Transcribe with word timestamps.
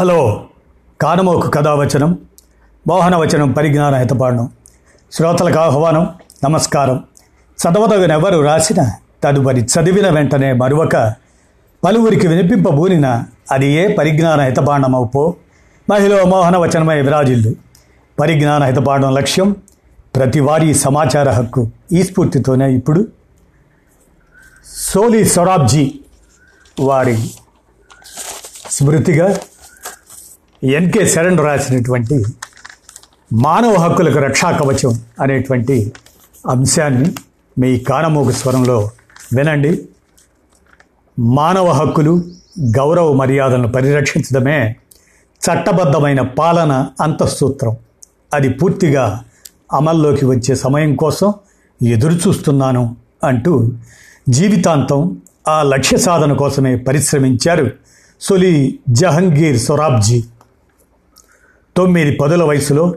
Hello 0.00 0.44
కానమోకు 1.00 1.50
కథావచనం 1.50 2.18
మోహనవచనం 2.88 3.52
పరిజ్ఞాన 3.52 3.94
హితపాండం 3.94 4.50
శ్రోతలకు 5.12 5.58
ఆహ్వానం 5.58 6.08
నమస్కారం. 6.44 7.04
చదవదగనెవరు 7.58 8.40
రాసిన 8.40 8.92
తదుపరి 9.24 9.60
చదివిన 9.60 10.08
వెంటనే 10.08 10.52
మరొక 10.52 11.14
పలువురికి 11.84 12.26
వినిపింపబూనిన 12.26 13.24
అది 13.52 13.66
ఏ 13.66 13.94
పరిజ్ఞాన 13.94 14.40
హితపాండమవుపో 14.40 15.34
మహిళ 15.90 16.22
మోహనవచనమై 16.22 17.00
విరాజిల్లు. 17.00 17.54
పరిజ్ఞాన 18.20 18.62
హితపాండం 18.62 19.14
లక్ష్యం 19.14 19.56
ప్రతి 20.16 20.40
వారి 20.40 20.74
సమాచార 20.74 21.30
హక్కు 21.30 21.70
ఈ 21.92 22.02
స్ఫూర్తితోనే 22.02 22.72
ఇప్పుడు. 22.72 23.08
సోలి 24.76 25.24
సొరాబ్జీ 25.24 26.00
వారి 26.80 27.30
స్మృతిగా 28.70 29.38
ఎన్కే 30.64 31.06
శరణ్ 31.06 31.38
రాసినటువంటి 31.38 32.24
మానవ 33.32 33.74
హక్కులకు 33.74 34.18
రక్షా 34.18 34.50
కవచం 34.50 35.00
అనేటువంటి 35.20 35.92
అంశాన్ని 36.48 37.12
మీ 37.58 37.78
కానమోగ 37.78 38.30
స్వరంలో 38.30 38.90
వినండి. 39.36 39.88
మానవ 41.18 41.70
హక్కులు 41.70 42.24
గౌరవ 42.76 43.12
మర్యాదలను 43.12 43.72
పరిరక్షించడమే 43.72 44.76
చట్టబద్ధమైన 45.46 46.20
పాలన 46.20 46.86
అంతఃసూత్రం. 47.00 47.76
అది 48.34 48.48
పూర్తిగా 48.48 49.24
అమల్లోకి 49.72 50.24
వచ్చే 50.24 50.54
సమయం 50.54 50.94
కోసం 50.94 51.34
ఎదురుచూస్తున్నాను 51.82 52.96
అంటూ 53.24 53.72
జీవితాంతం 54.28 55.20
ఆ 55.48 55.62
లక్ష్య 55.62 55.96
సాధన 55.96 56.32
కోసమే 56.32 56.76
పరిశ్రమించారు 56.76 57.70
సొలి 58.20 58.78
జహంగీర్ 58.88 59.58
సొరాబ్జీ. 59.58 60.24
తొమ్మిది 61.80 62.16
పదుల 62.16 62.42
వయసులో 62.42 62.94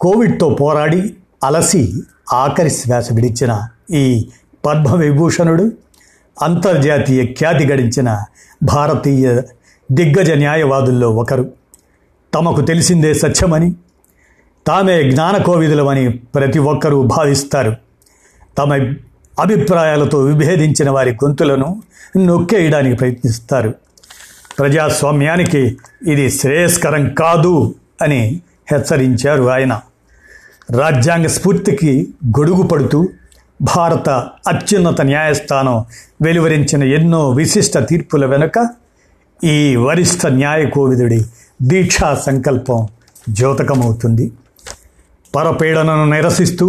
కోవిడ్తో 0.00 0.48
పోరాడి 0.60 1.14
అలసి 1.44 1.92
ఆఖరి 2.32 2.70
శ్వాస 2.70 3.12
విడిచిన 3.12 3.68
ఈ 3.94 4.28
పద్మవిభూషణుడు 4.66 5.72
అంతర్జాతీయ 6.42 7.24
ఖ్యాతి 7.24 7.66
గడించిన 7.66 8.22
భారతీయ 8.62 9.42
దిగ్గజ 9.92 10.30
న్యాయవాదుల్లో 10.30 11.10
ఒకరు. 11.10 11.50
తమకు 12.34 12.60
తెలిసిందే 12.60 13.14
సత్యమని 13.14 13.74
తామే 14.66 15.10
జ్ఞానకోవిదులమని 15.10 16.10
ప్రతి 16.10 16.58
ఒక్కరూ 16.58 17.02
భావిస్తారు. 17.02 17.76
తమ 18.58 18.74
అభిప్రాయాలతో 19.40 20.18
విభేదించిన 20.18 20.90
వారి 20.90 21.10
గొంతులను 21.10 21.82
నొక్కేయడానికి 22.16 22.96
ప్రయత్నిస్తారు. 22.96 23.74
ప్రజాస్వామ్యానికి 24.58 25.78
ఇది 26.06 26.30
శ్రేయస్కరం 26.30 27.14
కాదు. 27.14 27.74
అని 28.02 28.20
హెచ్చరించారు 28.70 29.48
ఆయన. 29.50 29.74
రాజ్యాంగ 30.70 31.26
స్ఫూర్తికి 31.26 31.92
గొడుగు 32.38 32.62
పడుతూ 32.62 32.98
భారత 33.60 34.08
అత్యున్నత 34.46 35.00
న్యాయస్థానం 35.02 35.76
వెలువరించిన 36.22 36.82
ఎన్నో 36.92 37.30
విశిష్ట 37.30 37.78
తీర్పుల 37.88 38.26
వెనుక 38.26 38.58
ఈ 39.44 39.76
వరిష్ఠ 39.76 40.26
న్యాయకోవిదుడి 40.32 41.20
దీక్షా 41.62 42.14
సంకల్పం 42.26 42.78
ద్యోతకమవుతుంది 43.30 44.26
పరపీడనను 45.34 46.04
నిరసిస్తూ 46.10 46.66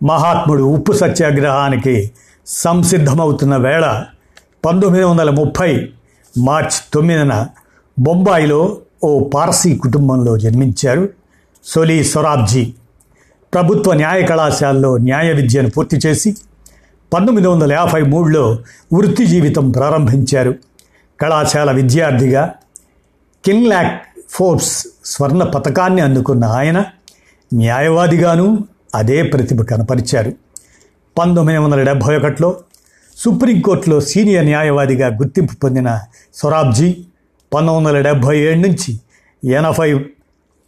మహాత్ముడు 0.00 0.62
ఉప్పు 0.62 0.92
సత్యాగ్రహానికి 0.92 1.94
సంసిద్ధమవుతున్న 2.46 3.56
వేళ 3.56 3.84
పంతొమ్మిది 4.64 5.04
వందల 5.04 5.30
ముప్పై 5.30 5.68
మార్చ్ 6.34 6.76
తొమ్మిదిన 6.94 7.34
బొంబాయిలో 7.96 8.60
ఓ 9.04 9.28
పార్సీ 9.28 9.76
కుటుంబంలో 9.76 10.38
జన్మించారు. 10.38 11.08
సోలీ 11.64 12.04
సొరాబ్జీ 12.04 12.74
ప్రభుత్వ 13.54 13.92
న్యాయ 13.92 14.22
కళాశాలలో 14.22 14.96
న్యాయ 14.96 15.32
విద్యను 15.32 15.70
పూర్తి 15.70 16.00
చేసి 16.06 16.36
పంతొమ్మిది 17.12 17.48
వందల 17.48 17.72
యాభై 17.72 18.02
మూడులో 18.02 18.58
వృత్తి 18.92 19.26
జీవితం 19.26 19.70
ప్రారంభించారు. 19.70 20.54
కళాశాల 21.20 21.72
విద్యార్థిగా 21.72 22.54
కిన్లాక్ 23.44 24.02
ఫోర్బ్స్ 24.30 24.86
స్వర్ణ 25.04 25.42
పథకాన్ని 25.42 26.00
అందుకున్న 26.00 26.44
ఆయన 26.44 26.84
న్యాయవాదిగాను 27.54 28.64
అదే 28.94 29.22
ప్రతిభ 29.22 29.62
కనపరిచారు. 29.62 30.32
పంతొమ్మిది 31.18 31.58
వందల 31.58 31.82
డెబ్భై 31.82 32.16
ఒకటిలో 32.16 32.56
సుప్రీంకోర్టులో 33.16 34.00
సీనియర్ 34.00 34.44
న్యాయవాదిగా 34.44 35.06
గుర్తింపు 35.06 35.54
పొందిన 35.54 36.00
సొరాబ్జీ 36.34 37.04
పంతొమ్మిది 37.54 37.88
వందల 37.88 38.08
డెబ్భై 38.08 38.38
ఏడు 38.38 38.58
నుంచి 38.58 39.00
ఎనభై 39.44 40.04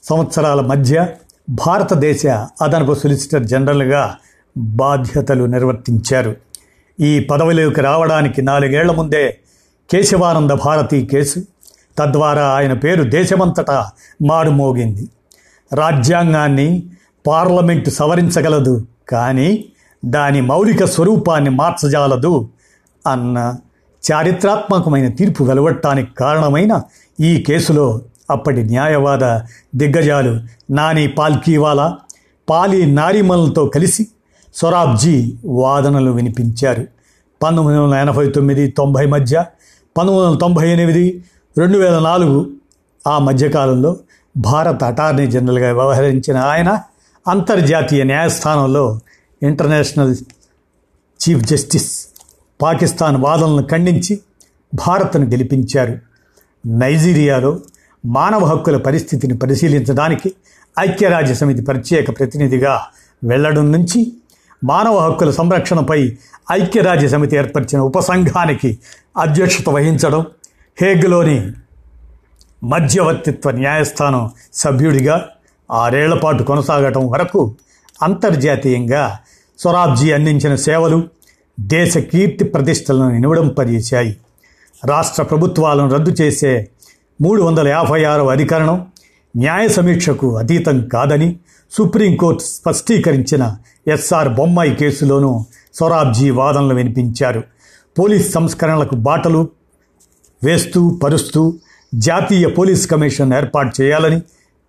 సంవత్సరాల 0.03 0.61
మధ్య 0.61 1.09
భారతదేశ 1.51 2.27
అదనపు 2.63 2.95
సొలిసిటర్ 2.95 3.45
జనరల్గా 3.45 4.17
బాధ్యతలు 4.57 5.45
నిర్వర్తించారు. 5.45 6.37
ఈ 7.01 7.21
పదవిలోకి 7.21 7.81
రావడానికి 7.81 8.43
నాలుగేళ్ళ 8.43 8.93
ముందే 8.93 9.39
కేశవానంద 9.91 10.51
భారతి 10.51 11.07
కేసు 11.07 11.41
తద్వారా 11.99 12.45
ఆయన 12.47 12.73
పేరు 12.73 13.03
దేశమంతటా 13.03 13.91
మారుమోగింది. 14.23 15.09
రాజ్యాంగాన్ని 15.73 16.91
పార్లమెంటు 17.27 17.91
సవరించగలదు 17.91 18.87
కానీ 19.09 19.65
దాని 20.05 20.41
మౌలిక 20.41 20.85
స్వరూపాన్ని 20.85 21.51
మార్చజాలదు 21.51 22.49
అన్న 23.07 23.55
చారిత్రాత్మకమైన 24.11 25.09
తీర్పు 25.09 25.45
వెలువడటానికి 25.45 26.15
కారణమైన 26.15 26.83
ఈ 27.21 27.43
కేసులో 27.43 28.01
అప్పటి 28.31 28.65
న్యాయవాద 28.65 29.25
దిగ్గజాలు 29.75 30.41
నాని 30.71 31.09
పాల్కీవాలా 31.09 31.99
పాలి 32.49 32.87
నారిమల్తో 32.87 33.67
కలిసి 33.67 34.09
సొరాబ్జీ 34.55 35.35
వాదనలు 35.45 36.11
వినిపించారు. 36.11 36.85
పంతొమ్మిది 37.43 37.79
వందల 37.79 37.97
ఎనభై 37.97 38.27
తొమ్మిది 38.29 38.71
తొంభై 38.71 39.07
మధ్య 39.07 39.45
పంతొమ్మిది 39.97 40.27
వందల 40.27 40.39
తొంభై 40.39 40.71
ఎనిమిది 40.71 41.25
రెండు 41.59 41.79
వేల 41.79 41.99
నాలుగు 41.99 42.51
ఆ 43.07 43.19
మధ్యకాలంలో 43.19 43.97
భారత 44.37 44.85
అటార్నీ 44.85 45.27
జనరల్గా 45.27 45.73
వ్యవహరించిన 45.73 46.37
ఆయన 46.37 46.81
అంతర్జాతీయ 47.29 48.03
న్యాయస్థానంలో 48.03 49.01
ఇంటర్నేషనల్ 49.43 50.15
చీఫ్ 51.21 51.45
జస్టిస్ 51.45 51.91
పాకిస్తాన్ 52.61 53.17
వాదనలను 53.17 53.67
ఖండించి 53.67 54.21
భారత్ను 54.75 55.27
గెలిపించారు. 55.27 55.99
నైజీరియాలో 56.67 57.61
మానవ 58.07 58.45
హక్కుల 58.45 58.77
పరిస్థితిని 58.77 59.39
పరిశీలించడానికి 59.39 60.35
ఐక్యరాజ్య 60.79 61.35
సమితి 61.35 61.63
ప్రత్యేక 61.63 62.19
ప్రతినిధిగా 62.19 62.83
వెళ్ళడం 63.25 63.73
నుంచి 63.73 64.13
మానవ 64.65 64.97
హక్కుల 64.99 65.31
సంరక్షణపై 65.31 66.17
ఐక్యరాజ్య 66.53 67.09
సమితి 67.09 67.37
ఏర్పరిచిన 67.37 67.81
ఉపసంఘానికి 67.81 68.79
అధ్యక్షత 69.17 69.69
వహించడం 69.69 70.27
హేగ్లోని 70.79 71.53
మధ్యవర్తిత్వ 72.65 73.51
న్యాయస్థానం 73.51 74.31
సభ్యుడిగా 74.53 75.17
ఆరేళ్ళ 75.73 76.15
పాటు 76.15 76.43
కొనసాగటం 76.43 77.09
వరకు 77.09 77.57
అంతర్జాతీయంగా 78.03 79.19
సొరాబ్జీ 79.59 80.13
అందించిన 80.13 80.55
సేవలు 80.55 81.09
దేశ 81.61 81.99
కీర్తి 81.99 82.45
ప్రతిష్టలను 82.45 83.11
నినువడంపజేశాయి 83.11 84.17
రాష్ట్ర 84.87 85.23
ప్రభుత్వాలను 85.23 85.95
రద్దు 85.95 86.11
చేసే 86.11 86.71
మూడు 87.21 87.43
వందల 87.43 87.69
యాభై 87.69 88.05
ఆరవ 88.05 88.31
అధికరణం 88.31 88.87
న్యాయ 89.37 89.69
సమీక్షకు 89.69 90.37
అతీతం 90.37 90.89
కాదని 90.89 91.39
సుప్రీంకోర్టు 91.71 92.43
స్పష్టీకరించిన 92.43 93.57
ఎస్ఆర్ 93.89 94.29
బొమ్మాయి 94.29 94.77
కేసులోనూ 94.77 95.45
సొరాబ్జీ 95.75 96.31
వాదనలు 96.31 96.75
వినిపించారు. 96.75 97.43
పోలీస్ 97.99 98.33
సంస్కరణలకు 98.33 98.95
బాటలు 98.95 99.49
వేస్తూ 100.43 100.91
పరుస్తూ 100.91 101.55
జాతీయ 101.95 102.47
పోలీస్ 102.49 102.87
కమిషన్ 102.87 103.33
ఏర్పాటు 103.33 103.83
చేయాలని 103.83 104.21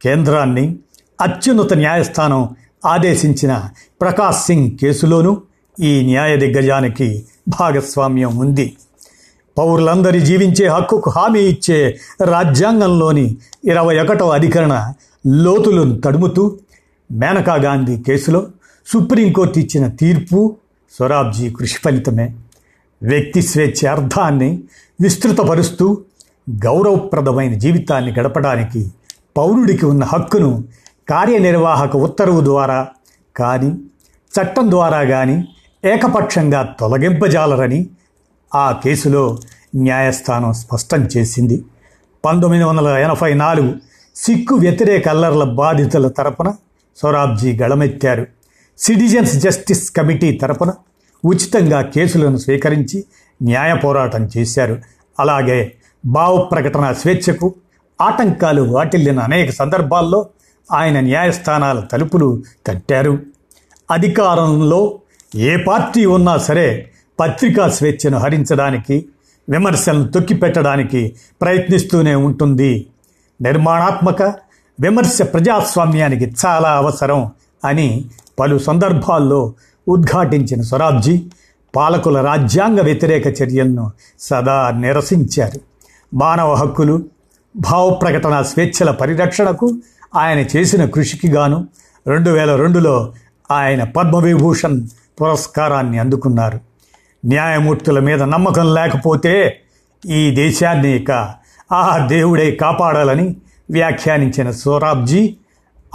కేంద్రాన్ని 0.01 0.75
అత్యున్నత 1.21 1.73
న్యాయస్థానం 1.73 2.49
ఆదేశించిన 2.85 3.69
ప్రకాష్ 4.01 4.45
సింగ్ 4.45 4.71
కేసులోనూ 4.77 5.41
ఈ 5.79 6.03
న్యాయ 6.05 6.37
దిగ్గజానికి 6.37 7.25
భాగస్వామ్యం 7.47 8.37
ఉంది. 8.37 8.77
పౌరులందరి 9.57 10.21
జీవించే 10.21 10.67
హక్కుకు 10.67 11.09
హామీ 11.09 11.39
ఇచ్చే 11.39 11.97
రాజ్యాంగంలోని 12.23 13.37
ఇరవై 13.65 13.99
ఒకటవ 13.99 14.29
అధికరణ 14.29 14.93
లోతులను 15.27 15.99
తడుముతూ 15.99 16.57
మేనకా 17.11 17.55
గాంధీ 17.55 17.97
కేసులో 17.97 18.47
సుప్రీంకోర్టు 18.87 19.59
ఇచ్చిన 19.59 19.87
తీర్పు 19.87 20.55
స్వరాబ్జీ 20.97 21.49
కృషి 21.49 21.75
ఫలితమే. 21.85 22.35
వ్యక్తి 23.03 23.41
స్వేచ్ఛ 23.41 23.89
అర్థాన్ని 23.89 24.63
విస్తృతపరుస్తూ 25.01 25.97
గౌరవప్రదమైన 26.49 27.53
జీవితాన్ని 27.53 28.11
గడపడానికి 28.11 28.91
పౌరుడికి 29.37 29.85
ఉన్న 29.85 30.03
హక్కును 30.03 30.63
కార్యనిర్వాహక 31.09 31.95
ఉత్తర్వు 31.95 32.41
ద్వారా 32.41 32.87
కానీ 33.35 33.77
చట్టం 34.33 34.71
ద్వారా 34.71 35.03
కానీ 35.03 35.47
ఏకపక్షంగా 35.85 36.75
తొలగింపజాలరని 36.79 37.87
ఆ 38.55 38.71
కేసులో 38.71 39.37
న్యాయస్థానం 39.75 40.53
స్పష్టం 40.53 41.07
చేసింది. 41.17 41.65
పంతొమ్మిది 42.25 42.63
వందల 42.63 42.87
ఎనభై 42.87 43.33
నాలుగు 43.33 43.73
సిక్కు 44.15 44.55
వ్యతిరేక 44.55 45.09
అల్లర్ల 45.09 45.43
బాధితుల 45.43 46.07
తరపున 46.07 46.53
సొరాబ్జీ 46.97 47.57
గళమెత్తారు. 47.57 48.27
సిటిజన్స్ 48.77 49.35
జస్టిస్ 49.35 49.91
కమిటీ 49.91 50.31
తరపున 50.31 50.73
ఉచితంగా 51.25 51.81
కేసులను 51.81 52.37
స్వీకరించి 52.37 53.05
న్యాయ 53.43 53.75
పోరాటం 53.75 54.29
చేశారు. 54.37 54.81
అలాగే 55.19 55.73
భావ 56.05 56.37
ప్రకటన 56.37 56.91
స్వేచ్ఛకు 56.91 57.55
ఆటంకాలు 58.01 58.61
వాటిల్లిన 58.61 59.19
అనేక 59.19 59.51
సందర్భాల్లో 59.51 60.27
ఆయన 60.71 60.99
న్యాయస్థానాల 60.99 61.79
తలుపులు 61.79 62.43
తట్టారు. 62.67 63.19
అధికారంలో 63.91 64.99
ఏ 65.35 65.57
పార్టీ 65.57 66.05
ఉన్నా 66.05 66.37
సరే 66.37 66.91
పత్రికా 67.19 67.69
స్వేచ్ఛను 67.69 68.17
హరించడానికి 68.17 69.05
విమర్శలను 69.49 70.07
తొక్కిపెట్టడానికి 70.07 71.15
ప్రయత్నిస్తూనే 71.41 72.15
ఉంటుంది. 72.15 72.87
నిర్మాణాత్మక 73.41 74.21
విమర్శ 74.79 75.21
ప్రజాస్వామ్యానికి 75.21 76.33
చాలా 76.45 76.71
అవసరం 76.71 77.31
అని 77.65 78.05
పలు 78.39 78.57
సందర్భాల్లో 78.57 79.53
ఉద్ఘాటించిన 79.87 80.61
స్వరాబ్జీ 80.61 81.23
పాలకుల 81.75 82.21
రాజ్యాంగ 82.21 82.81
వ్యతిరేక 82.81 83.27
చర్యలను 83.27 83.91
సదా 84.19 84.71
నిరసించారు. 84.71 85.59
మానవ 86.13 86.53
హక్కులు 86.53 87.05
భావప్రకటన 87.57 88.41
స్వేచ్ఛల 88.41 88.91
పరిరక్షణకు 88.91 89.71
ఆయన 90.15 90.39
చేసిన 90.39 90.85
కృషికి 90.85 91.27
గాను 91.27 91.67
రెండు 92.07 92.29
వేల 92.29 92.55
రెండులో 92.55 93.13
ఆయన 93.51 93.83
పద్మవిభూషణ్ 93.83 94.87
పురస్కారాన్ని 95.21 95.99
అందుకున్నారు. 95.99 96.59
న్యాయమూర్తుల 97.25 97.99
మీద 97.99 98.23
నమ్మకం 98.23 98.73
లేకపోతే 98.73 99.59
ఈ 100.05 100.31
దేశాన్ని 100.31 100.95
ఇక 100.95 101.33
ఆ 101.71 102.05
దేవుడే 102.05 102.51
కాపాడాలని 102.51 103.35
వ్యాఖ్యానించిన 103.71 104.51
సోరాబ్జీ 104.51 105.35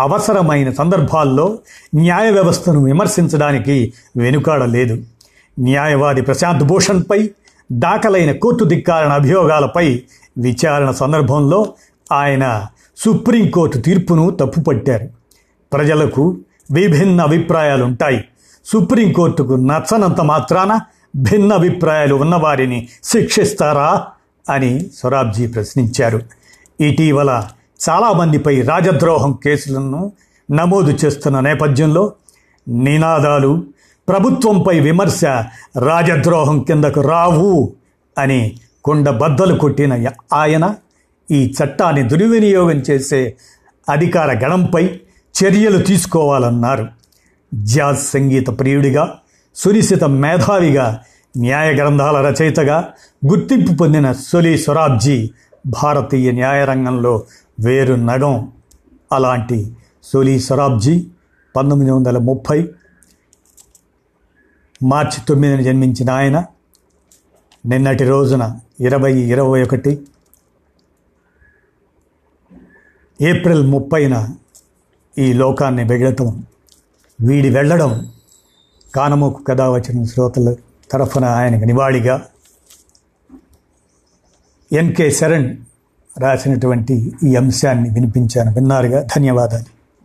అవసరమైన 0.01 0.71
సందర్భాల్లో 0.71 1.59
న్యాయ 1.95 2.31
వ్యవస్థను 2.31 2.85
విమర్శించడానికి 2.85 3.93
వెనుకాడలేదు. 4.17 5.03
న్యాయవాది 5.59 6.23
ప్రశాంత్ 6.23 6.65
భూషణ్పై 6.65 7.31
దాఖలైన 7.73 8.33
కోర్టు 8.33 8.65
ధిక్కారణ 8.65 9.13
అభియోగాలపై 9.13 10.03
విచారణ 10.39 10.91
సందర్భంలో 10.91 11.73
ఆయన 12.13 12.67
సుప్రీంకోర్టు 12.97 13.79
తీర్పును 13.79 14.31
తప్పుపట్టారు. 14.31 15.09
ప్రజలకు 15.73 16.39
విభిన్న 16.73 17.21
అభిప్రాయాలుంటాయి. 17.21 18.25
సుప్రీంకోర్టుకు 18.73 19.55
నచ్చనంత 19.55 20.21
మాత్రాన 20.21 20.81
భిన్న 21.17 21.53
అభిప్రాయాలు 21.53 22.15
ఉన్నవారిని 22.15 22.89
శిక్షిస్తారా 23.05 24.07
అని 24.51 24.87
సొరాబ్జీ 24.99 25.47
ప్రశ్నించారు. 25.47 26.21
ఇటీవల 26.81 27.43
చాలామందిపై 27.89 28.61
రాజద్రోహం 28.61 29.39
కేసులను 29.45 30.13
నమోదు 30.51 30.99
చేస్తున్న 31.05 31.41
నేపథ్యంలో 31.41 32.13
నినాదాలు 32.69 33.65
ప్రభుత్వంపై 34.09 34.81
విమర్శ 34.81 35.25
రాజద్రోహం 35.79 36.63
కిందకు 36.63 37.01
రావు 37.01 37.73
అని 38.19 38.57
కొండ 38.85 39.11
బద్దలు 39.11 39.59
కొట్టిన 39.59 40.09
ఆయన 40.33 40.75
ఈ 41.31 41.55
చట్టాన్ని 41.59 42.03
దుర్వినియోగం 42.03 42.79
చేసే 42.91 43.37
అధికార 43.89 44.31
గణంపై 44.45 44.85
చర్యలు 45.35 45.79
తీసుకోవాలన్నారు. 45.79 47.00
జాజ్ 47.55 47.99
సంగీత 47.99 48.47
ప్రియుడిగా 48.49 49.19
సునిశిత 49.55 50.05
మేధావిగా 50.05 51.03
న్యాయ 51.37 51.73
గ్రంథాల 51.73 52.31
రచయితగా 52.31 52.93
గుర్తింపు 53.27 53.73
పొందిన 53.73 54.13
సొలి 54.13 54.59
సొరాబ్జీ 54.59 55.31
భారతీయ 55.67 56.31
న్యాయరంగంలో 56.31 57.25
వేరు 57.61 57.95
నగం. 57.95 58.53
అలాంటి 59.13 59.77
సొలి 60.03 60.41
సొరాబ్జీ 60.41 61.07
పంతొమ్మిది 61.57 61.93
వందల 61.93 62.19
ముప్పై 62.19 62.69
మార్చి 64.83 65.25
తొమ్మిదిన 65.29 65.61
జన్మించిన 65.61 66.11
ఆయన. 66.11 66.45
నిన్నటి 67.67 68.05
రోజున 68.05 68.61
ఇరవై 68.81 69.13
ఇరవై 69.13 69.63
ఒకటి. 69.63 70.03
ఏప్రిల్ 73.21 73.67
ముప్పైన 73.67 74.29
ఈ 75.19 75.33
లోకాన్ని 75.33 75.85
వెగడటం 75.85 76.47
వీడి 77.21 77.51
వెళ్ళడం 77.51 78.13
కానమోకు 78.97 79.43
కథ 79.43 79.61
వచ్చిన 79.61 80.05
శ్రోతల 80.05 80.57
తరఫున 80.91 81.25
ఆయనకు 81.25 81.65
నివాళిగా 81.65 82.23
ఎన్కే 84.73 85.11
శరణ్ 85.11 85.57
రాసినటువంటి 86.19 87.13
ఈ 87.25 87.37
అంశాన్ని 87.37 87.91
వినిపించాను. 87.91 88.55
విన్నారుగా? 88.55 89.03
ధన్యవాదాలు. 89.03 89.80